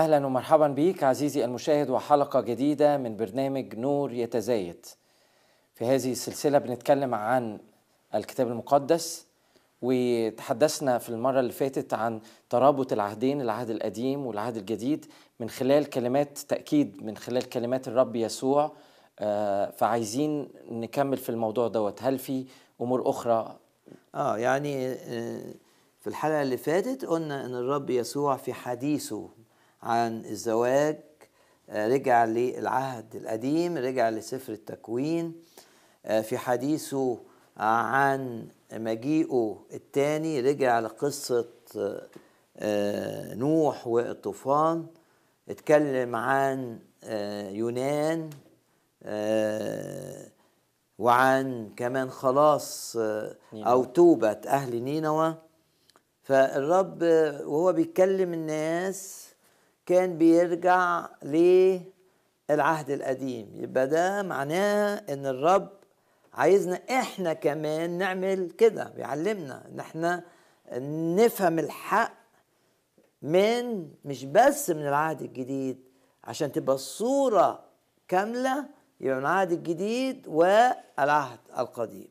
[0.00, 4.86] أهلا ومرحبا بيك عزيزي المشاهد وحلقة جديدة من برنامج نور يتزايد.
[5.74, 7.58] في هذه السلسلة بنتكلم عن
[8.14, 9.26] الكتاب المقدس
[9.82, 12.20] وتحدثنا في المرة اللي فاتت عن
[12.50, 15.06] ترابط العهدين العهد القديم والعهد الجديد
[15.40, 18.72] من خلال كلمات تأكيد من خلال كلمات الرب يسوع.
[19.18, 22.02] آه، فعايزين نكمل في الموضوع دوت.
[22.02, 22.46] هل في
[22.80, 23.56] أمور أخرى؟
[24.14, 25.54] آه يعني آه،
[26.00, 29.39] في الحلقة اللي فاتت قلنا إن الرب يسوع في حديثه
[29.82, 31.00] عن الزواج
[31.70, 35.34] آه، رجع للعهد القديم رجع لسفر التكوين
[36.06, 37.18] آه، في حديثه
[37.56, 41.48] عن مجيئه الثاني رجع لقصة
[42.56, 44.86] آه، نوح والطوفان
[45.48, 46.78] اتكلم عن
[47.52, 48.30] يونان
[50.98, 52.96] وعن كمان خلاص
[53.54, 55.34] أو توبة أهل نينوى.
[56.22, 57.02] فالرب
[57.44, 59.29] وهو بيتكلم الناس
[59.90, 63.50] كان بيرجع للعهد القديم.
[63.54, 65.68] يبقى ده معناه إن الرب
[66.34, 70.22] عايزنا إحنا كمان نعمل كده بيعلمنا إن إحنا
[71.16, 72.12] نفهم الحق
[73.22, 75.78] من مش بس من العهد الجديد
[76.24, 77.64] عشان تبقى الصورة
[78.08, 78.64] كاملة
[79.00, 82.08] يبقى من العهد الجديد والعهد القديم.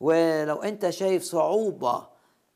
[0.00, 2.06] ولو أنت شايف صعوبة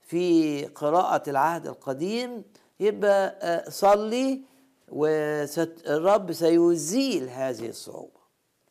[0.00, 2.44] في قراءة العهد القديم
[2.80, 4.40] يبقى آه، صلي
[4.88, 8.20] والرب سيزيل هذه الصعوبة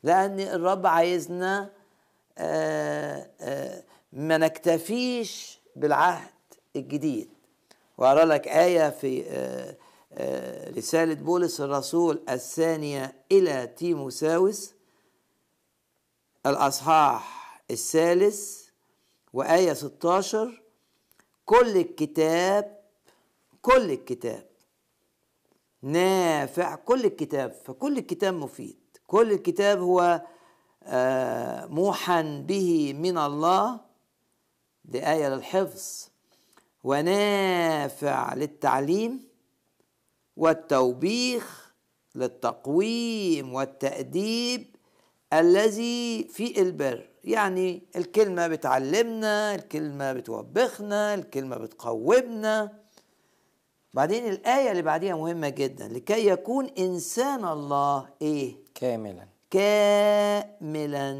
[0.03, 1.69] لأن الرب عايزنا
[2.37, 6.29] آه، آه، ما نكتفيش بالعهد
[6.75, 7.29] الجديد.
[7.97, 9.23] وأرى لك آية في
[10.77, 14.73] رسالة بولس الرسول الثانية إلى تيموساوس
[16.45, 18.63] الأصحاح الثالث
[19.33, 20.61] وآية 16
[21.45, 22.82] كل الكتاب
[23.63, 24.45] كل الكتاب.
[25.81, 28.77] نافع كل الكتاب فكل الكتاب مفيد.
[29.07, 30.21] كل الكتاب هو
[30.83, 33.79] آه، موحى به من الله
[34.85, 36.09] دي آية للحفظ.
[36.83, 39.27] ونافع للتعليم
[40.37, 41.73] والتوبيخ
[42.15, 44.75] للتقويم والتأديب
[45.33, 47.09] الذي في البر.
[47.23, 52.82] يعني الكلمة بتعلمنا الكلمة بتوبخنا الكلمة بتقومنا.
[53.93, 59.27] بعدين الآية اللي بعديها مهمة جدا لكي يكون إنسان الله إيه؟ كاملا.
[59.49, 61.13] كاملا.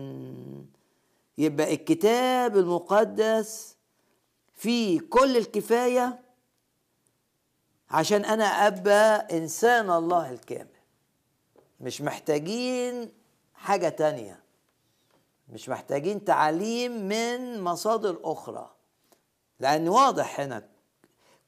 [1.38, 3.76] يبقى الكتاب المقدس
[4.54, 6.20] فيه كل الكفاية
[7.90, 10.68] عشان أنا أبقى إنسان الله الكامل.
[11.80, 13.12] مش محتاجين
[13.54, 14.44] حاجة تانية.
[15.50, 18.70] مش محتاجين تعليم من مصادر أخرى.
[19.60, 20.68] لأن واضح هنا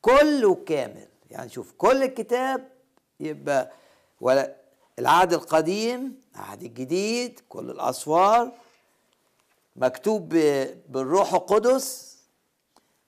[0.01, 1.07] كله كامل.
[1.31, 2.69] يعني شوف كل الكتاب
[3.19, 3.71] يبقى
[4.21, 4.55] ولا
[4.99, 8.51] العهد القديم العهد الجديد كل الأسفار
[9.75, 10.29] مكتوب
[10.89, 12.15] بالروح القدس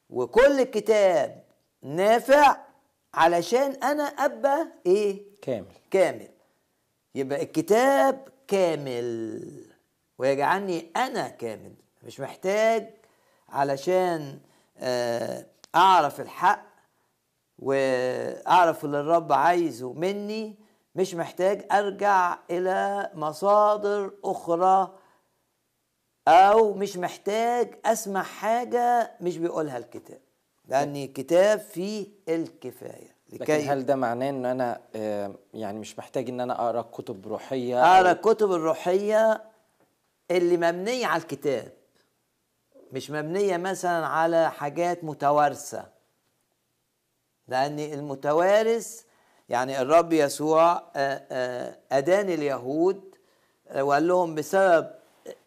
[0.10, 1.44] وكل الكتاب
[1.82, 2.58] نافع
[3.14, 5.66] علشان أنا أبقى إيه؟ كامل.
[5.92, 6.28] كامل.
[7.16, 9.66] يبقى الكتاب كامل
[10.18, 11.74] ويجعلني أنا كامل.
[12.04, 12.90] مش محتاج
[13.50, 14.40] علشان
[14.78, 16.67] آه، أعرف الحق
[17.59, 20.56] وأعرف اللي الرب عايزه مني
[20.95, 24.98] مش محتاج أرجع إلى مصادر أخرى
[26.27, 30.19] أو مش محتاج أسمع حاجة مش بيقولها الكتاب
[30.65, 33.18] لأن الكتاب فيه الكفاية.
[33.30, 34.81] لكن هل ده معناه إن أنا
[35.53, 39.44] يعني مش محتاج إن أنا أقرأ كتب روحية؟ أقرأ الكتب الروحية
[40.31, 41.74] اللي مبنية على الكتاب
[42.92, 45.97] مش مبنية مثلا على حاجات متوارثة.
[47.48, 49.02] لأن المتوارث
[49.50, 53.02] يعني الرب يسوع آه، آه، أدان اليهود
[53.68, 54.88] آه، وقال لهم بسبب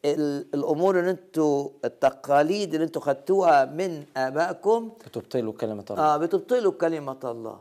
[0.04, 6.02] الأمور اللي أنتوا التقاليد اللي أنتوا خدتوها من آبائكم بتبطلوا كلمة الله.
[6.02, 7.60] آه بتبطلوا كلمة الله.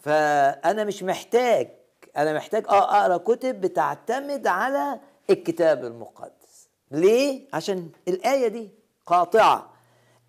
[0.00, 1.68] فأنا مش محتاج
[2.16, 5.00] أنا محتاج آه أقرأ كتب بتعتمد على
[5.30, 6.68] الكتاب المقدس.
[6.90, 8.70] ليه؟ عشان الآية دي
[9.06, 9.70] قاطعة.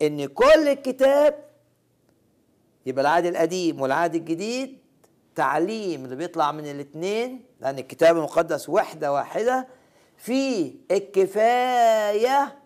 [0.02, 1.44] إن كل الكتاب
[2.86, 4.78] يبقى العهد القديم والعهد الجديد
[5.34, 9.68] تعليم اللي بيطلع من الاثنين لأن الكتاب المقدس وحدة واحدة
[10.16, 12.58] في الكفاية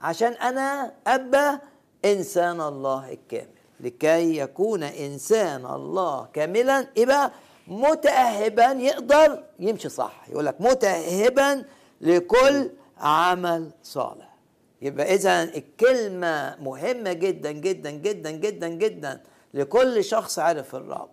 [0.00, 1.60] عشان أنا أبقى
[2.04, 3.48] إنسان الله الكامل.
[3.80, 7.32] لكي يكون إنسان الله كاملا يبقى
[7.68, 10.28] متاهبا يقدر يمشي صح.
[10.28, 11.64] يقول لك متاهبا
[12.00, 14.34] لكل عمل صالح.
[14.82, 19.20] يبقى اذا الكلمة مهمة جدا جدا جدا جدا جدا
[19.58, 21.08] لكل شخص عرف الرب.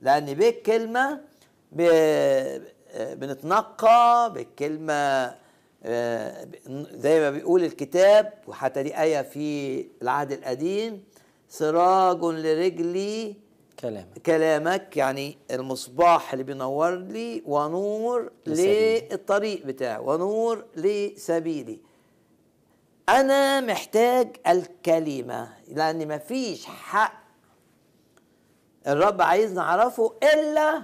[0.00, 1.20] لأن بالكلمة
[1.72, 2.62] ب-
[2.98, 5.34] بنتنقى بالكلمة
[5.84, 6.46] آه،
[6.92, 11.04] زي ما بيقول الكتاب وحتى دي آية في العهد القديم
[11.48, 13.36] سراج لرجلي
[13.80, 14.18] كلامك.
[14.26, 19.08] كلامك يعني المصباح اللي بينور لي ونور لسبيلي.
[19.10, 21.78] للطريق بتاعي ونور لسبيلي.
[23.08, 27.25] أنا محتاج الكلمة لأن مفيش حق
[28.86, 30.82] الرب عايزني اعرفه إلا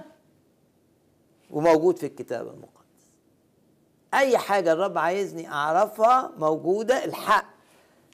[1.49, 2.73] وموجود في الكتاب المقدس.
[4.13, 7.45] أي حاجة الرب عايزني أعرفها موجودة الحق.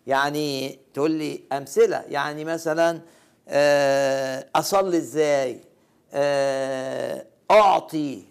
[0.08, 2.04] يعني تقول لي أمثلة.
[2.08, 3.02] يعني مثلا
[3.48, 5.62] آه، أصلي إزاي؟
[6.14, 8.24] آه، أعطي.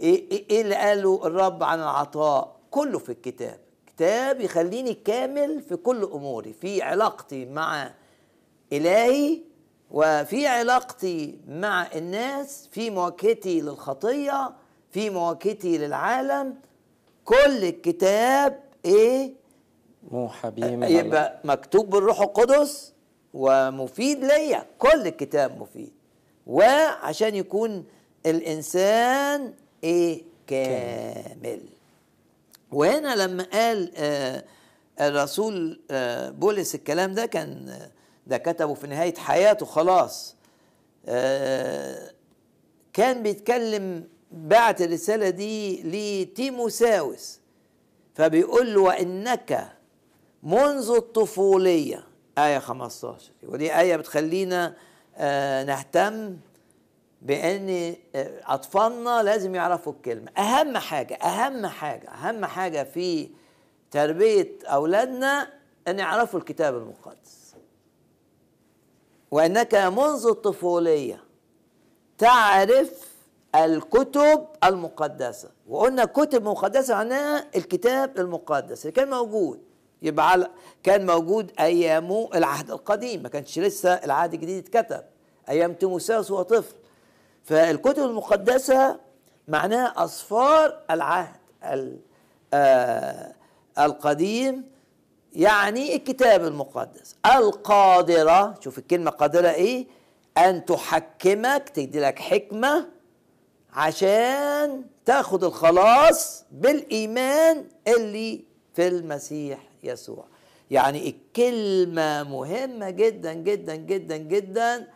[0.00, 3.58] إيه إيه- إيه اللي قاله الرب عن العطاء؟ كله في الكتاب.
[3.86, 7.90] كتاب يخليني كامل في كل أموري في علاقتي مع
[8.72, 9.40] إلهي
[9.98, 14.50] وفي علاقتي مع الناس في مواجهتي للخطية
[14.90, 16.54] في مواجهتي للعالم
[17.24, 19.32] كل الكتاب إيه؟
[20.10, 22.92] موحى به من يبقى مكتوب بالروح القدس
[23.34, 25.92] ومفيد ليا كل الكتاب مفيد.
[26.46, 27.84] وعشان يكون
[28.26, 29.52] الإنسان
[29.84, 31.60] إيه؟ كامل.
[32.72, 34.44] وهنا لما قال آه
[35.00, 37.90] الرسول آه بولس الكلام ده كان آه،
[38.26, 40.36] ده كتبه في نهاية حياته خلاص.
[41.06, 42.10] آه
[42.92, 47.40] كان بيتكلم بعت الرسالة دي لتيموساوس
[48.14, 49.72] فبيقول له وإنك
[50.42, 52.04] منذ الطفولية
[52.38, 54.76] آية 15 ودي آية بتخلينا
[55.16, 56.36] آه نهتم
[57.22, 60.30] بأن آه، أطفالنا لازم يعرفوا الكلمة.
[60.38, 63.28] أهم حاجة أهم حاجة أهم حاجة في
[63.90, 65.48] تربية أولادنا
[65.88, 67.43] إن يعرفوا الكتاب المقدس.
[69.34, 71.24] وأنك منذ الطفولية
[72.18, 73.14] تعرف
[73.54, 75.50] الكتب المقدسة.
[75.68, 79.60] وقلنا كتب مقدسة معناها الكتاب المقدس اللي كان موجود.
[80.02, 80.50] يبقى
[80.82, 85.04] كان موجود أيامه العهد القديم ما كانش لسه العهد الجديد اتكتب.
[85.48, 86.74] أيام تيموساوس وهو طفل.
[87.44, 89.00] فالكتب المقدسة
[89.48, 91.98] معناها أصفار العهد ال-
[92.54, 93.34] آه،
[93.78, 94.73] القديم
[95.34, 97.16] يعني الكتاب المقدس.
[97.26, 99.86] القادرة شوف الكلمة قادرة إيه؟
[100.38, 102.88] أن تحكمك تدي لك حكمة
[103.72, 108.44] عشان تاخد الخلاص بالإيمان اللي
[108.74, 110.24] في المسيح يسوع.
[110.70, 114.88] يعني الكلمة مهمة جدا جدا جدا جدا.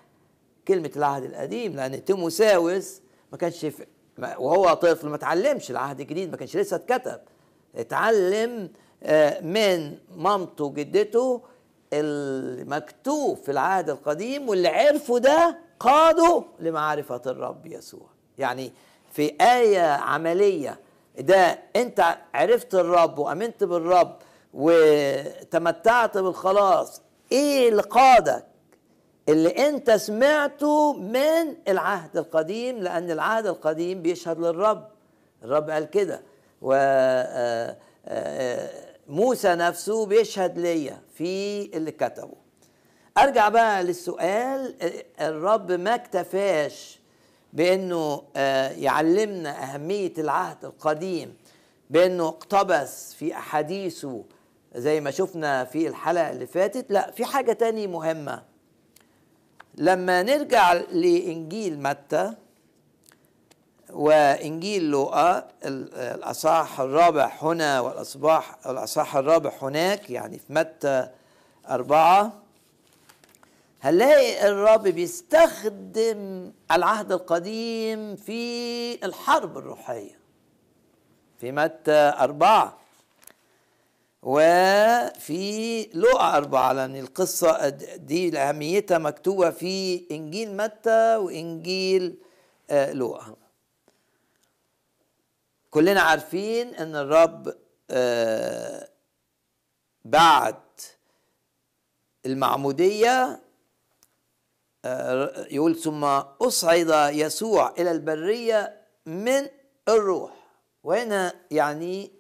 [0.69, 3.01] كلمة العهد القديم لأن تيموساوس
[3.33, 3.67] ما كانش
[4.19, 7.21] وهو طفل ما اتعلمش العهد الجديد ما كانش لسه اتكتب.
[7.77, 8.71] اتعلم
[9.43, 11.43] من مامته وجدته
[11.93, 18.07] المكتوب في العهد القديم واللي عرفوا ده قادوا لمعرفة الرب يسوع.
[18.39, 18.73] يعني
[19.13, 20.81] في آية عملية
[21.19, 24.17] ده أنت عرفت الرب وأمنت بالرب
[24.55, 27.03] وتمتعت بالخلاص
[27.33, 28.45] إيه اللي قادك؟
[29.29, 34.89] اللي أنت سمعته من العهد القديم لأن العهد القديم بيشهد للرب.
[35.45, 36.23] الرب قال كده
[36.63, 37.77] و آه،
[38.07, 42.35] آه، موسى نفسه بيشهد ليا في اللي كتبه.
[43.19, 44.75] أرجع بقى للسؤال
[45.21, 46.99] الرب ما اكتفاش
[47.53, 51.37] بأنه آه، يعلمنا أهمية العهد القديم
[51.91, 54.25] بأنه اقتبس في أحاديثه
[54.75, 56.87] زي ما شفنا في الحلقة اللي فاتت.
[56.91, 58.43] لا في حاجة تاني مهمة.
[59.75, 62.35] لما نرجع لإنجيل متى
[63.93, 71.09] وإنجيل لوقا ال- الأصحاح الرابع هنا والاصباح الأصحاح الرابع هناك يعني في متى
[71.71, 72.33] أربعة.
[73.83, 80.19] هنلاقي الرب بيستخدم العهد القديم في الحرب الروحية
[81.41, 82.79] في متى أربعة.
[84.23, 92.17] وفي لقى أربعة لأن القصة دي لأهميتها مكتوبة في إنجيل متى وإنجيل
[92.71, 93.35] آه، لوقا.
[95.79, 97.55] كلنا عارفين إن الرب
[97.91, 98.89] آه،
[100.05, 100.55] بعد
[102.27, 103.41] المعمودية
[104.85, 109.47] آه، يقول ثم أصعد يسوع إلى البرية من
[109.89, 110.33] الروح.
[110.85, 112.11] وهنا يعني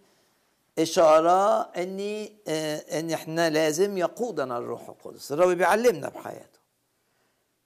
[0.78, 5.32] إشارة إن آه، إن إحنا لازم يقودنا الروح القدس.
[5.32, 6.58] الرب بيعلمنا بحياته.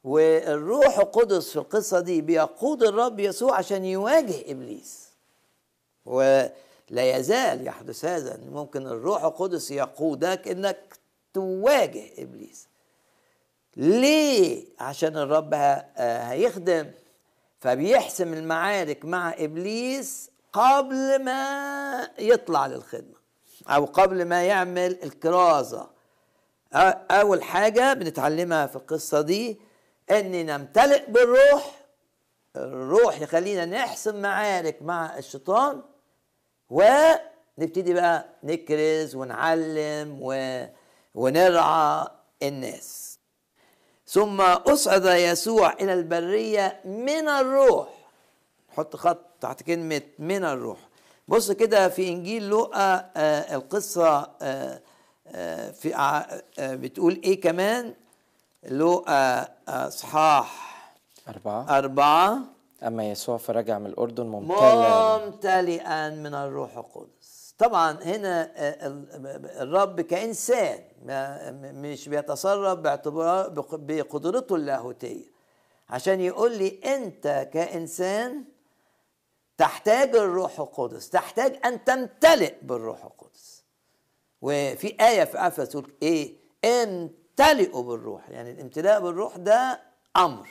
[0.04, 5.01] والروح القدس في القصة دي بيقود الرب يسوع عشان يواجه إبليس.
[6.04, 6.50] ولا
[6.94, 10.98] يزال يحدث هذا ممكن الروح القدس يقودك إنك
[11.34, 12.68] تواجه إبليس.
[13.76, 16.90] ليه؟ عشان الرب آه هيخدم.
[17.60, 23.16] فبيحسم المعارك مع إبليس قبل ما يطلع للخدمة
[23.68, 25.90] أو قبل ما يعمل الكرازة.
[27.10, 29.60] أول حاجة بنتعلمها في القصة دي
[30.10, 31.82] ان نمتلئ بالروح.
[32.56, 35.82] الروح يخلينا نحسم معارك مع الشيطان.
[36.72, 40.34] ونبتدي بقى نكرز ونعلم و...
[41.14, 42.06] ونرعى
[42.42, 43.18] الناس.
[44.06, 47.88] ثم أصعد يسوع إلى البرية من الروح.
[48.76, 50.78] حط خط تحت كلمة من الروح.
[51.28, 54.80] بص كده في إنجيل لوقا آه القصة آه
[55.26, 56.42] آه في آه
[56.74, 57.94] بتقول إيه كمان؟
[58.64, 60.72] لوقا أصحاح
[61.28, 61.78] أربعة.
[61.78, 62.38] أربعة.
[62.86, 67.54] أما يسوع فرجع من الأردن ممتلا ممتلئا من الروح القدس.
[67.58, 70.78] طبعا هنا آه، ال- الرب كإنسان
[71.82, 75.24] مش بيتصرف باعتبار بق- بقدرته اللاهوتية.
[75.90, 78.44] عشان يقول لي أنت كإنسان
[79.58, 83.64] تحتاج الروح القدس تحتاج أن تمتلئ بالروح القدس.
[84.42, 88.30] وفي آية في أفسس تقول إيه؟ امتلئوا بالروح.
[88.30, 89.80] يعني الامتلاء بالروح ده
[90.16, 90.48] أمر.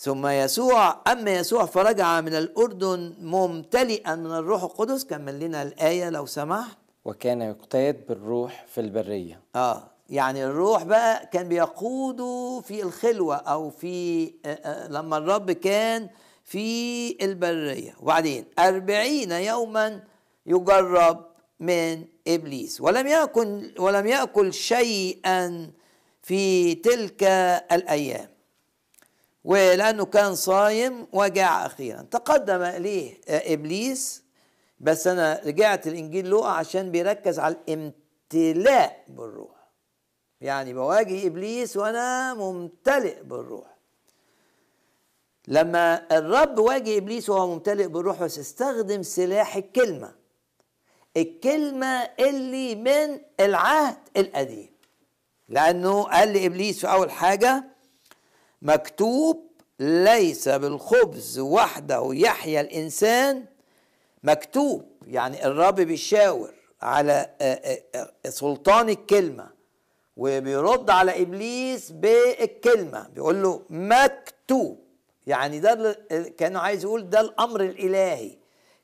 [0.00, 6.26] ثم يسوع أما يسوع فرجع من الأردن ممتلئا من الروح القدس كمل لنا الآية لو
[6.26, 6.78] سمحت.
[7.04, 9.40] وكان يقتاد بالروح في البرية.
[9.56, 16.08] آه يعني الروح بقى كان بيقوده في الخلوة أو في آه آه لما الرب كان
[16.44, 17.94] في البرية.
[18.00, 20.02] وبعدين أربعين يوما
[20.46, 21.24] يجرب
[21.60, 22.80] من إبليس.
[22.80, 25.70] ولم يأكل ولم يأكل شيئا
[26.22, 27.22] في تلك
[27.72, 28.28] الأيام.
[29.44, 32.02] ولأنه كان صايم وجاع أخيرا.
[32.02, 34.24] تقدم إليه آه، إبليس
[34.80, 39.58] بس أنا رجعت الإنجيل لوقا عشان بيركز على الامتلاء بالروح.
[40.40, 43.78] يعني بواجه إبليس وأنا ممتلئ بالروح.
[45.48, 50.14] لما الرب واجه إبليس وهو ممتلئ بالروح بس استخدم سلاح الكلمة
[51.16, 54.70] الكلمة اللي من العهد القديم.
[55.48, 57.64] لأنه قال لإبليس في أول حاجة
[58.62, 59.48] مكتوب
[59.80, 63.44] ليس بالخبز وحده يحيا الإنسان
[64.22, 66.50] مكتوب يعني الرب بيشاور
[66.82, 69.50] على آه، آه، آه، سلطان الكلمة
[70.16, 74.78] وبيرد على إبليس بالكلمة بيقول له مكتوب
[75.26, 75.98] يعني ده
[76.38, 78.38] كأنه عايز يقول ده الأمر الإلهي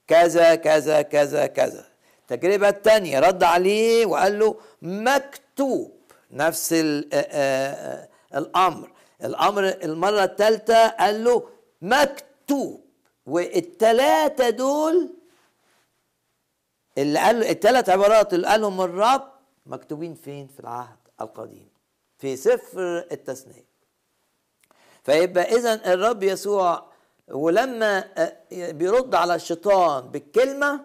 [0.07, 1.85] كذا كذا كذا كذا.
[2.21, 5.93] التجربه الثانية رد عليه وقال له مكتوب
[6.31, 7.09] نفس ال-
[8.35, 8.91] الأمر.
[9.25, 11.49] الأمر المرة الثالثه قال له
[11.83, 12.85] مكتوب
[13.27, 15.15] والثلاثه دول
[16.99, 19.33] اللي قال الثلاث عبارات اللي قالهم الرب
[19.67, 21.69] مكتوبين فين؟ في العهد القديم
[22.19, 23.65] في سفر التثنية.
[25.05, 26.87] فيبقى إذا الرب يسوع
[27.29, 28.37] ولما آه،
[28.71, 30.81] بيرد على الشيطان بالكلمة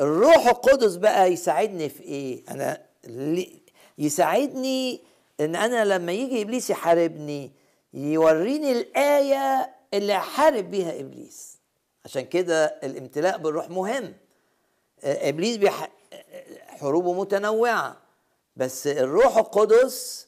[0.00, 2.86] الروح القدس بقى يساعدني في إيه؟ أنا
[3.98, 5.00] يساعدني
[5.40, 7.52] إن أنا لما يجي إبليس يحاربني
[7.94, 11.58] يوريني الآية اللي احارب بيها إبليس.
[12.04, 14.14] عشان كده الامتلاء بالروح مهم.
[15.04, 15.90] آه، إبليس بيح...
[16.68, 17.96] حروبه متنوعة.
[18.56, 20.26] بس الروح القدس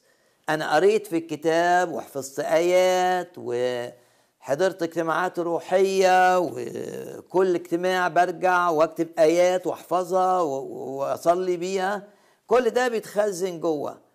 [0.49, 10.41] أنا قريت في الكتاب وحفظت آيات وحضرت اجتماعات روحية وكل اجتماع برجع وأكتب آيات وأحفظها
[10.41, 12.03] وأصلي بيها.
[12.47, 14.08] كل ده بيتخزن جوه.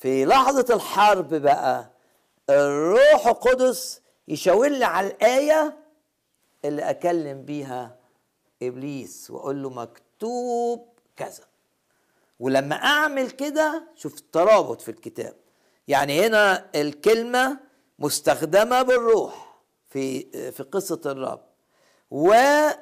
[0.00, 1.90] في لحظة الحرب بقى
[2.50, 5.76] الروح القدس يشاور لي على الآية
[6.64, 7.96] اللي أكلم بيها
[8.62, 11.44] إبليس وأقول له مكتوب كذا.
[12.40, 15.34] ولما أعمل كده شوف الترابط في الكتاب.
[15.88, 17.58] يعني هنا الكلمة
[17.98, 19.56] مستخدمة بالروح
[19.90, 21.40] في في قصة الرب.
[22.10, 22.76] وأقرأ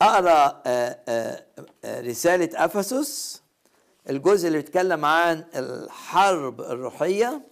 [0.00, 0.62] آه،
[1.08, 1.44] آه،
[1.84, 3.42] آه، رسالة أفسس.
[4.10, 7.46] الجزء اللي بيتكلم عن الحرب الروحية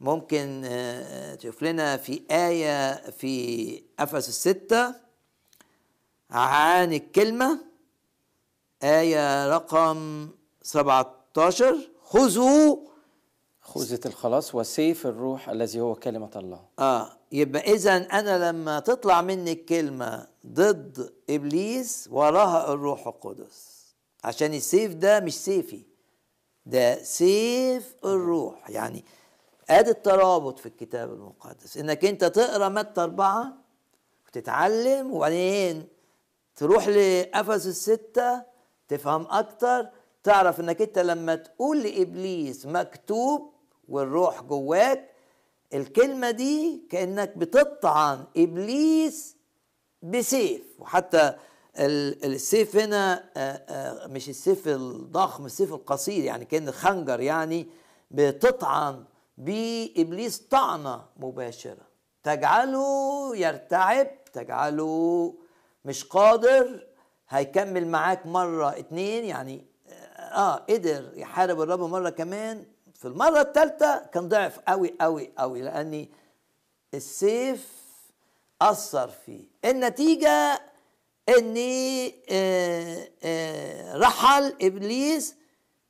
[0.00, 4.94] ممكن آه، تشوف لنا في آية في أفسس ستة
[6.30, 7.58] عن الكلمة.
[8.82, 10.28] آية رقم
[10.62, 12.76] 17 خذوا
[13.60, 16.60] خوذة الخلاص وسيف الروح الذي هو كلمة الله.
[16.78, 23.75] آه يبقى اذا أنا لما تطلع مني الكلمة ضد إبليس وراها الروح القدس.
[24.26, 25.82] عشان السيف ده مش سيفي
[26.66, 28.70] ده سيف الروح.
[28.70, 29.04] يعني
[29.70, 33.52] آدي الترابط في الكتاب المقدس إنك أنت تقرأ متى أربعة
[34.28, 35.88] وتتعلم وبعدين
[36.56, 38.42] تروح لافسس ستة
[38.88, 39.86] تفهم أكتر
[40.24, 43.52] تعرف إنك أنت لما تقول لإبليس مكتوب
[43.88, 45.10] والروح جواك
[45.74, 49.36] الكلمة دي كأنك بتطعن إبليس
[50.02, 50.62] بسيف.
[50.78, 51.36] وحتى
[51.78, 57.66] السيف هنا آه، آه، مش السيف الضخم السيف القصير يعني كأن خنجر يعني
[58.10, 59.04] بتطعن
[59.38, 61.86] بإبليس طعنة مباشرة.
[62.22, 65.34] تجعله يرتعب تجعله
[65.84, 66.86] مش قادر
[67.28, 69.66] هيكمل معاك مرة اتنين يعني
[70.16, 72.64] آه قدر يحارب الرب مرة كمان.
[72.94, 76.10] في المرة الثالثة كان ضعف قوي قوي قوي لأني
[76.94, 77.72] السيف
[78.62, 79.44] أثر فيه.
[79.64, 80.60] النتيجة
[81.28, 85.36] إني آه، آه، رحل إبليس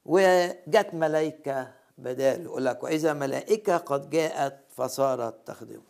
[0.05, 5.83] وجت ملائكة بداله يقول لك وإذا ملائكة قد جاءت فصارت تخدمه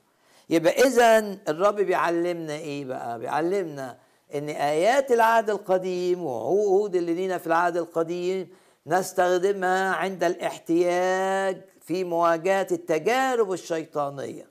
[0.51, 3.99] يبقى إذا الرب بيعلمنا إيه بقى؟ بيعلمنا
[4.35, 8.49] إن آيات العهد القديم وعهود اللي لينا في العهد القديم
[8.87, 14.47] نستخدمها عند الاحتياج في مواجهة التجارب الشيطانية.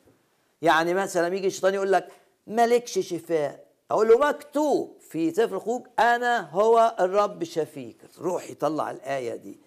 [0.62, 2.08] يعني مثلا يجي الشيطان يقول لك
[2.48, 3.65] مالكش شفاء.
[3.92, 9.60] أقول له مكتوب في سفر الخروج أنا هو الرب شفيك روح يطلع الآية دي.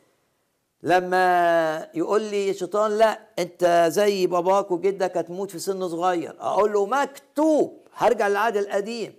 [0.83, 6.37] لما يقول لي الشيطان لا أنت زي باباك وجدك هتموت في سن صغير.
[6.41, 7.79] أقول له مكتوب.
[7.95, 9.15] هرجع للعهد القديم.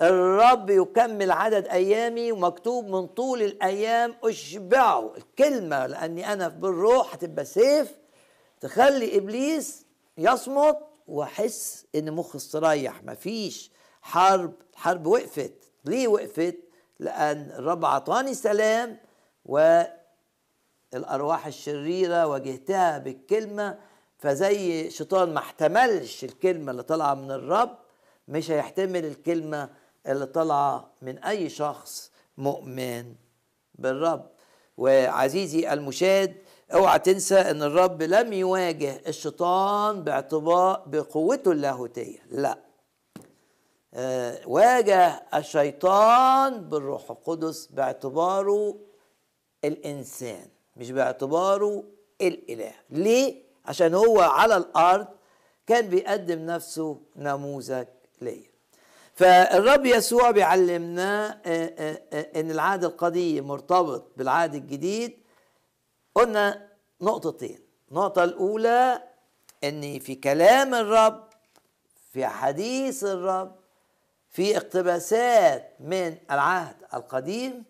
[0.00, 5.12] الرب يكمل عدد أيامي ومكتوب من طول الأيام أشبعه.
[5.16, 7.92] الكلمة لأني أنا بالروح هتبقى سيف
[8.60, 9.86] تخلي إبليس
[10.18, 13.04] يصمت وأحس إن مخي استريح.
[13.04, 15.52] مفيش حرب الحرب وقفت.
[15.84, 16.56] ليه وقفت؟
[16.98, 18.98] لأن الرب عطاني سلام
[20.92, 23.78] والأرواح الشريرة واجهتها بالكلمة
[24.18, 27.78] فزي شيطان ما احتملش الكلمة اللي طالعة من الرب
[28.28, 29.68] مش هيحتمل الكلمة
[30.06, 33.14] اللي طالعة من أي شخص مؤمن
[33.74, 34.26] بالرب.
[34.76, 36.34] وعزيزي المشاهد
[36.74, 42.18] اوعى تنسى إن الرب لم يواجه الشيطان باعتبار بقوته اللاهوتية.
[42.30, 42.58] لا.
[44.46, 48.78] واجه الشيطان بالروح القدس باعتباره
[49.64, 51.84] الإنسان مش باعتباره
[52.20, 52.72] الإله.
[52.90, 55.06] ليه؟ عشان هو على الأرض
[55.66, 57.86] كان بيقدم نفسه نموذج
[58.20, 58.52] ليا.
[59.14, 65.18] فالرب يسوع بيعلمنا آه، آه، آه، إن العهد القديم مرتبط بالعهد الجديد.
[66.14, 66.68] قلنا
[67.00, 67.58] نقطتين.
[67.90, 69.02] النقطة الأولى
[69.64, 71.28] أن في كلام الرب
[72.12, 73.61] في حديث الرب
[74.32, 77.64] في اقتباسات من العهد القديم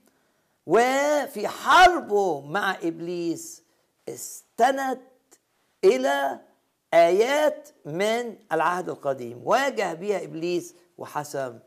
[0.66, 3.62] وفي حربه مع إبليس
[4.08, 5.00] استند
[5.84, 6.40] إلى
[6.94, 9.40] آيات من العهد القديم.
[9.44, 11.58] واجه بها إبليس وحسم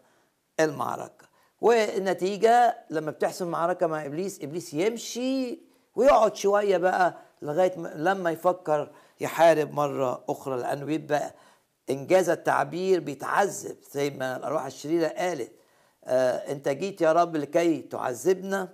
[0.60, 1.26] المعركة.
[1.62, 5.60] والنتيجة لما بتحسم معركة مع إبليس إبليس يمشي
[5.96, 11.34] ويقعد شوية بقى لغاية م- لما يفكر يحارب مرة أخرى لأنه بيبقى
[11.90, 15.52] إنجاز التعبير بيتعذب زي ما الأرواح الشريرة قالت
[16.06, 18.70] آه أنت جيت يا رب لكي تعذبنا.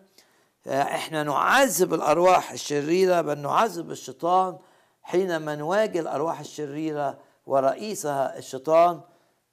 [0.67, 4.57] آه إحنا نعذب الأرواح الشريرة بل نعذب الشيطان
[5.03, 9.01] حينما نواجه الأرواح الشريرة ورئيسها الشيطان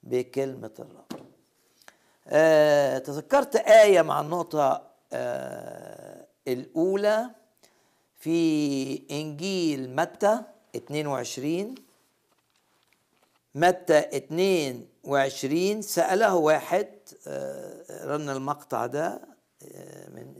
[0.03, 1.19] بكلمة الرب.
[2.27, 4.81] آه، تذكرت آية مع النقطة
[5.13, 7.29] آه، الأولى
[8.17, 10.41] في إنجيل متى؟
[10.75, 11.75] 22
[13.55, 16.87] متى 22 سأله واحد
[17.27, 19.21] آه، رن المقطع ده
[19.75, 20.33] آه، من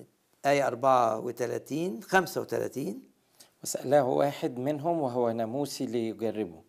[0.45, 3.01] آية 34 35
[3.63, 6.61] وسأله واحد منهم وهو ناموسي ليجربه.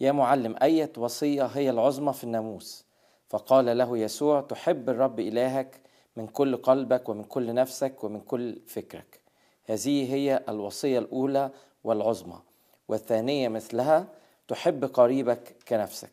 [0.00, 2.84] يا معلم أية وصية هي العظمى في الناموس؟
[3.28, 5.80] فقال له يسوع تحب الرب إلهك
[6.16, 9.20] من كل قلبك ومن كل نفسك ومن كل فكرك.
[9.64, 11.50] هذه هي الوصية الأولى
[11.84, 12.42] والعظمى.
[12.88, 14.08] والثانية مثلها
[14.48, 16.10] تحب قريبك كنفسك.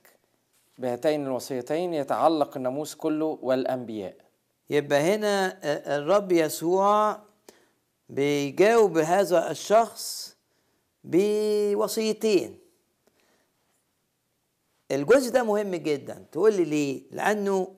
[0.78, 4.16] بهاتين الوصيتين يتعلق الناموس كله والأنبياء.
[4.70, 7.20] يبقى هنا آه، الرب يسوع
[8.10, 10.36] بيجاوب هذا الشخص
[11.04, 12.60] بوصيتين.
[14.92, 16.26] الجزء ده مهم جدا.
[16.32, 17.76] تقول لي ليه؟ لأنه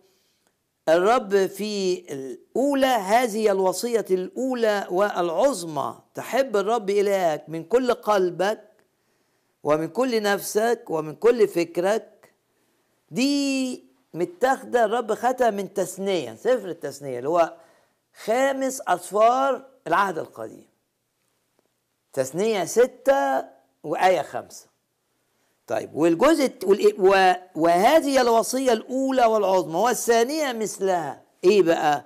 [0.90, 8.67] الرب في الأولى هذه الوصية الأولى والعظمى تحب الرب إلهك من كل قلبك
[9.64, 12.32] ومن كل نفسك ومن كل فكرك
[13.12, 17.54] دي متاخدة الرب خدها من تثنية سفر التثنية اللي هو
[18.24, 20.68] خامس أصفار العهد القديم.
[22.14, 23.46] تثنية ستة
[23.84, 24.66] وآية خمسة.
[25.68, 26.54] طيب والجزء
[27.56, 32.06] وهذه الوصية الأولى والعظمى والثانية مثلها إيه بقى؟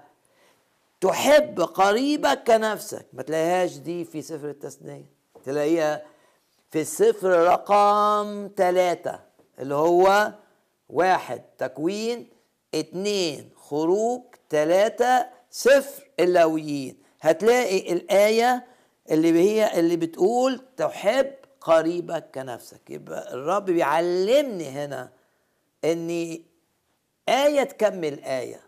[1.01, 3.05] تحب قريبك كنفسك.
[3.13, 5.05] ما تلاقيهاش دي في سفر التثنية
[5.45, 6.01] تلاقيها
[6.71, 9.19] في السفر رقم ثلاثة
[9.59, 10.33] اللي هو
[10.89, 12.27] واحد تكوين
[12.75, 18.65] اتنين خروج ثلاثة سفر اللاويين هتلاقي الآية
[19.11, 21.31] اللي هي اللي بتقول تحب
[21.61, 22.89] قريبك كنفسك.
[22.89, 25.09] يبقى الرب بيعلمني هنا
[25.85, 26.43] اني
[27.29, 28.61] آية تكمل آية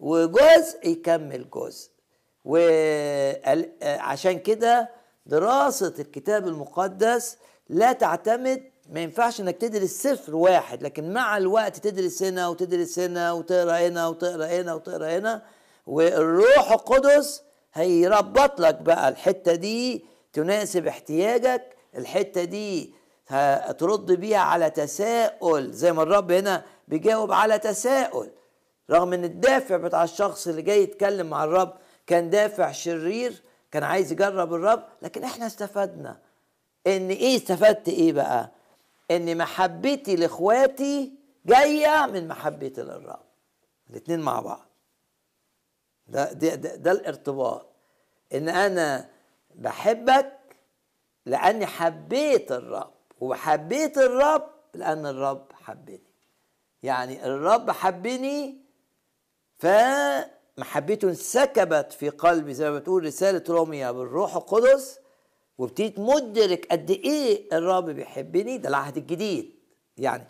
[0.00, 1.90] وجزء يكمل جزء.
[2.44, 4.90] وعشان كده
[5.28, 7.36] دراسة الكتاب المقدس
[7.68, 13.32] لا تعتمد ما ينفعش إنك تدرس سفر واحد لكن مع الوقت تدرس هنا وتدرس هنا
[13.32, 15.42] وتقرأ هنا وتقرأ هنا وتقرأ هنا
[15.86, 17.42] والروح القدس
[17.74, 22.94] هيربط لك بقى الحتة دي تناسب احتياجك الحتة دي
[23.28, 28.30] هترد بيها على تساؤل زي ما الرب هنا بيجاوب على تساؤل.
[28.90, 31.74] رغم إن الدافع بتاع الشخص اللي جاي يتكلم مع الرب
[32.06, 36.20] كان دافع شرير كان عايز يجرب الرب لكن إحنا استفدنا.
[36.86, 38.50] ان إيه استفدت إيه بقى؟
[39.10, 41.12] ان محبتي لإخواتي
[41.46, 43.24] جاية من محبتي للرب.
[43.90, 44.68] الاتنين مع بعض.
[46.06, 47.66] ده ده, ده, ده الارتباط.
[48.34, 49.08] إن أنا
[49.54, 50.38] بحبك
[51.26, 56.02] لأني حبيت الرب وحبيت الرب لأن الرب حبني.
[56.82, 58.58] يعني الرب حبني
[60.58, 64.98] فمحبته انسكبت في قلبي زي ما بتقول رسالة روميا بالروح القدس
[65.58, 68.58] وابتديت مدرك قد إيه الرب بيحبني.
[68.58, 69.54] ده العهد الجديد.
[69.96, 70.24] يعني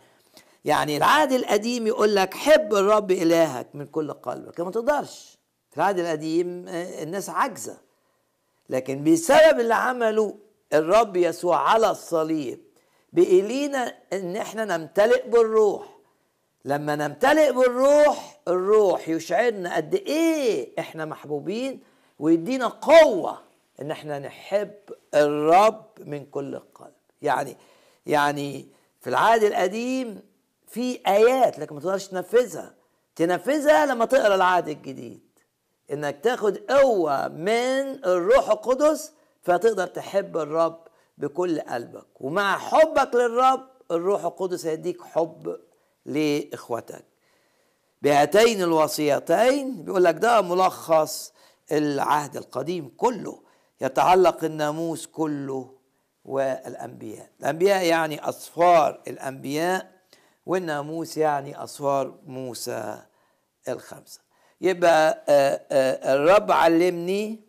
[0.65, 5.39] يعني العهد القديم يقول لك حب الرب إلهك من كل قلبك ما تقدرش.
[5.71, 7.77] في العهد القديم الناس عاجزة.
[8.69, 10.39] لكن بسبب اللي عمله
[10.73, 12.61] الرب يسوع على الصليب
[13.13, 15.98] بقي لينا إن إحنا نمتلئ بالروح.
[16.65, 21.83] لما نمتلئ بالروح الروح يشعرنا قد إيه إحنا محبوبين
[22.19, 23.39] ويدينا قوة
[23.81, 24.75] إن إحنا نحب
[25.15, 26.93] الرب من كل القلب.
[27.23, 27.57] يعني
[28.07, 28.69] يعني
[29.01, 30.23] في العهد القديم
[30.67, 32.75] في آيات لكن ما تقدرش تنفذها.
[33.17, 35.21] تنفذها لما تقرأ العهد الجديد.
[35.93, 40.81] إنك تاخد قوة من الروح القدس فتقدر تحب الرب
[41.19, 42.07] بكل قلبك.
[42.21, 45.57] ومع حبك للرب الروح القدس هيديك حب
[46.07, 47.05] لإخوتك.
[48.03, 51.33] بهاتين الوصيتين بيقول لك ده ملخص
[51.73, 53.43] العهد القديم كله
[53.81, 55.75] يتعلق الناموس كله
[56.25, 57.31] والأنبياء.
[57.41, 59.93] الأنبياء يعني أصفار الأنبياء
[60.47, 63.03] والناموس يعني أصفار موسى
[63.69, 64.21] الخمسة.
[64.61, 65.25] يبقى
[66.15, 67.41] الرب علمني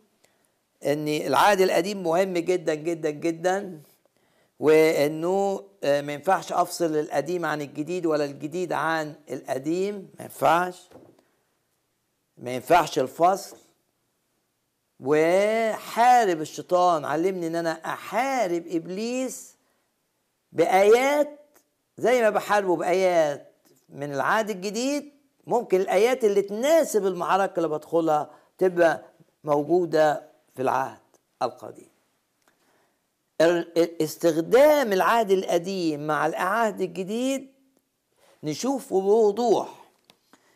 [0.86, 3.82] إن العهد القديم مهم جدا جدا جدا.
[4.60, 10.10] وانه ما ينفعش افصل القديم عن الجديد ولا الجديد عن القديم.
[10.18, 10.88] ما ينفعش.
[12.36, 13.56] ما ينفعش الفصل.
[15.00, 17.04] وحارب الشيطان.
[17.04, 19.56] علمني ان أنا احارب ابليس
[20.52, 21.38] بآيات
[21.96, 23.52] زي ما بحاربه بآيات
[23.88, 25.12] من العهد الجديد.
[25.46, 29.02] ممكن الآيات اللي تناسب المعركة اللي بدخلها تبقى
[29.44, 31.00] موجودة في العهد
[31.42, 31.89] القديم.
[34.00, 37.52] استخدام العهد القديم مع العهد الجديد
[38.44, 39.68] نشوفه بوضوح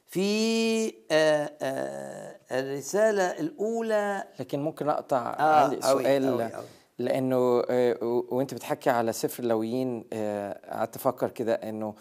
[0.06, 6.64] في آآ آآ الرسالة الأولى لكن ممكن أقطع آه عندي أوي سؤال أوي أوي.
[6.98, 7.96] لأنه آه،
[8.28, 11.94] وأنت بتحكي على سفر اللويين آه، قعدت أفكر كده إنه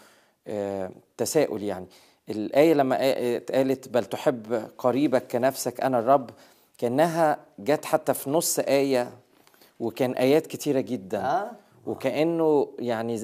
[0.46, 1.86] آه، تساؤل يعني
[2.30, 2.96] الآية لما
[3.36, 6.30] اتقالت بل تحب قريبك كنفسك أنا الرب
[6.78, 9.10] كأنها جت حتى في نص آية
[9.84, 11.18] وكان آيات كتيرة جدا.
[11.24, 11.50] آه.
[11.86, 13.16] وكأنه يعني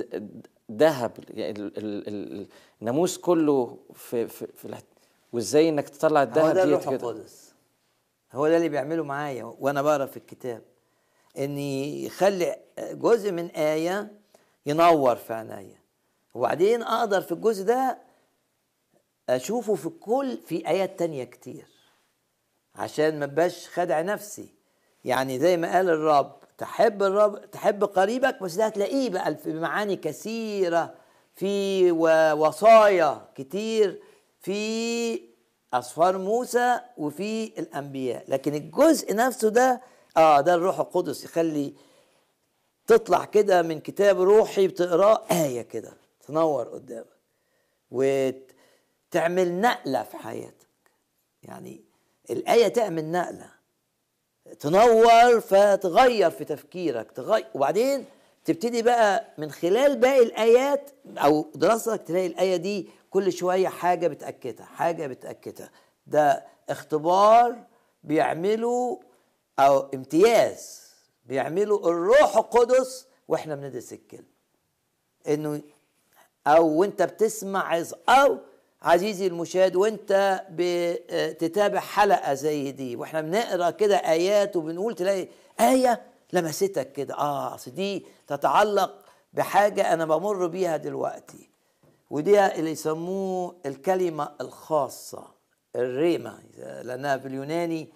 [0.72, 2.46] ذهب يعني ال- ال- ال-
[2.80, 4.76] الناموس كله في في, في
[5.32, 7.54] وإزاي إنك تطلع الذهب ده الروح القدس.
[8.32, 10.62] هو ده اللي بيعمله معايا وأنا بقرأ في الكتاب
[11.38, 14.12] إن يخلي جزء من آية
[14.66, 15.78] ينور في عينيا.
[16.34, 17.98] وبعدين أقدر في الجزء ده
[19.30, 21.66] أشوفه في كل في آيات تانية كتير
[22.74, 24.48] عشان ما بقاش خادع نفسي.
[25.04, 29.96] يعني زي ما قال الرب تحب الرب تحب قريبك بس ده هتلاقيه بقى في معاني
[29.96, 30.94] كثيرة
[31.36, 31.90] في
[32.32, 34.02] وصايا كتير
[34.40, 35.20] في
[35.74, 38.24] أسفار موسى وفي الأنبياء.
[38.28, 39.80] لكن الجزء نفسه ده
[40.16, 41.74] آه ده الروح القدس يخلي
[42.86, 45.92] تطلع كده من كتاب روحي بتقراه آية كده
[46.26, 47.06] تنور قدامك.
[47.90, 50.66] وتعمل نقلة في حياتك.
[51.42, 51.84] يعني
[52.30, 53.50] الآية تعمل نقلة.
[54.60, 58.04] تنور فتغير في تفكيرك تغير وبعدين
[58.44, 64.66] تبتدي بقى من خلال باقي الآيات أو دراستك تلاقي الآية دي كل شوية حاجة بتأكدها
[64.66, 65.70] حاجة بتأكدها.
[66.06, 67.56] ده اختبار
[68.04, 69.00] بيعمله
[69.58, 70.80] أو امتياز
[71.26, 74.24] بيعمله الروح القدس وإحنا بندرس الكلمة.
[75.28, 75.60] إنه
[76.46, 78.38] أو وإنت بتسمع أو
[78.82, 85.28] عزيزي المشاهد وانت بتتابع حلقة زي دي وإحنا بنقرأ كده آيات وبنقول تلاقي
[85.60, 87.14] آية لمستك كده.
[87.14, 88.94] آه أصل دي تتعلق
[89.32, 91.50] بحاجة أنا بمر بيها دلوقتي
[92.10, 95.24] ودي اللي يسموه الكلمة الخاصة
[95.76, 96.38] الريما.
[96.82, 97.88] لأنها في اليوناني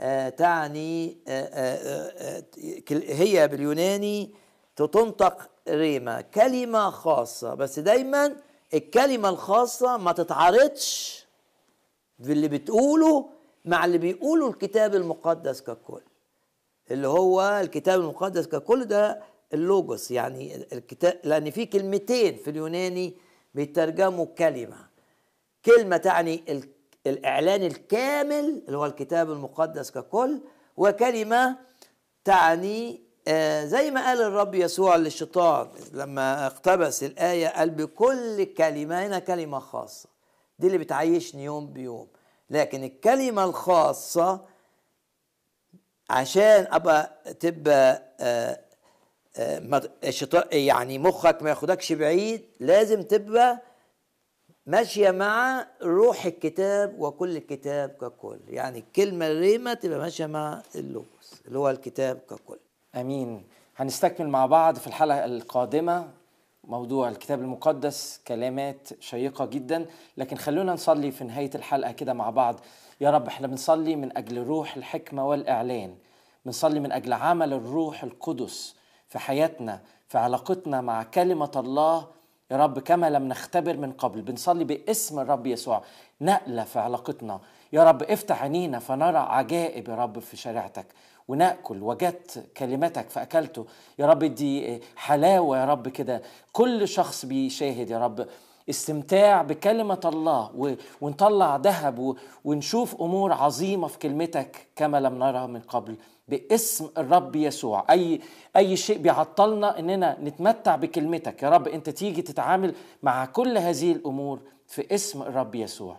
[0.00, 2.44] آه تعني آه آه
[2.92, 4.34] هي باليوناني
[4.76, 7.54] تنطق ريما كلمة خاصة.
[7.54, 8.36] بس دايما
[8.74, 11.18] الكلمة الخاصة ما تتعارضش
[12.22, 13.30] في اللي بتقوله
[13.64, 16.00] مع اللي بيقوله الكتاب المقدس ككل.
[16.90, 19.22] اللي هو الكتاب المقدس ككل ده
[19.54, 23.14] اللوجوس يعني الكتاب لأن في كلمتين في اليوناني
[23.54, 24.88] بيترجموا كلمة.
[25.64, 26.62] كلمة تعني
[27.06, 30.40] الإعلان الكامل اللي هو الكتاب المقدس ككل
[30.76, 31.56] وكلمة
[32.24, 33.02] تعني
[33.64, 40.08] زي ما قال الرب يسوع للشيطان لما اقتبس الآية قال بكل كلمة هنا كلمة خاصة.
[40.58, 42.08] دي اللي بتعيشني يوم بيوم.
[42.50, 44.40] لكن الكلمة الخاصة
[46.10, 48.02] عشان أبقى تبقى
[50.04, 53.60] الشيطان يعني مخك ما ياخدكش بعيد لازم تبقى
[54.66, 58.38] ماشية مع روح الكتاب وكل الكتاب ككل.
[58.48, 62.58] يعني الكلمة الريمة تبقى ماشية مع اللوكس اللي هو الكتاب ككل.
[63.00, 63.44] آمين.
[63.76, 66.08] هنستكمل مع بعض في الحلقة القادمة
[66.64, 69.86] موضوع الكتاب المقدس كلمات شيقة جدا.
[70.16, 72.60] لكن خلونا نصلي في نهاية الحلقة كده مع بعض.
[73.00, 75.94] يا رب إحنا بنصلي من أجل روح الحكمة والإعلان.
[76.44, 78.76] بنصلي من أجل عمل الروح القدس
[79.08, 82.06] في حياتنا في علاقتنا مع كلمة الله.
[82.50, 85.82] يا رب كما لم نختبر من قبل بنصلي باسم الرب يسوع.
[86.20, 87.40] نقلة في علاقتنا.
[87.72, 90.86] يا رب افتح عينينا فنرى عجائب يا رب في شريعتك.
[91.28, 93.66] ونأكل وجدت كلمتك فاكلته
[93.98, 96.22] يا رب دي حلاوة يا رب كده.
[96.52, 98.26] كل شخص بيشاهد يا رب
[98.70, 100.76] استمتاع بكلمة الله.
[101.00, 102.16] ونطلع ذهب.
[102.44, 105.96] ونشوف أمور عظيمة في كلمتك كما لم نرها من قبل.
[106.28, 107.84] باسم الرب يسوع.
[107.90, 108.20] أي
[108.56, 111.42] أي شيء بيعطلنا إننا نتمتع بكلمتك.
[111.42, 115.96] يا رب أنت تيجي تتعامل مع كل هذه الأمور في اسم الرب يسوع.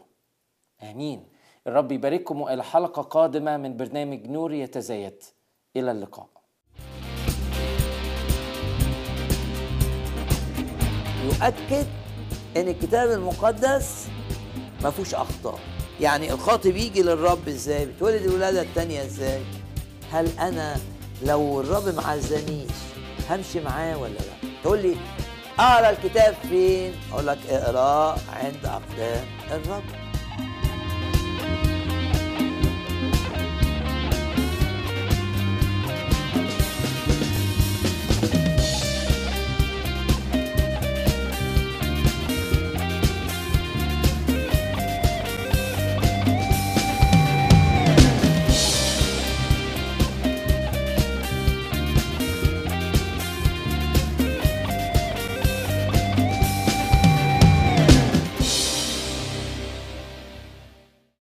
[0.84, 1.39] آمين.
[1.68, 5.24] الرب يبارككم إلى حلقة قادمة من برنامج نور يتزايد.
[5.76, 6.28] إلى اللقاء.
[11.24, 11.88] يؤكد
[12.58, 14.08] إن الكتاب المقدس
[14.84, 15.60] ما فيهوش أخطاء.
[16.02, 19.42] يعني الخاطب يجي للرب إزاي؟ بتولد الولادة الثانية إزاي؟
[20.12, 20.76] هل أنا
[21.26, 22.72] لو الرب ما عزنيش
[23.30, 24.96] همشي معاه ولا لأ؟ تقول لي
[25.60, 30.09] أقرأ الكتاب فين؟ أقول لك اقراه عند أقدام الرب.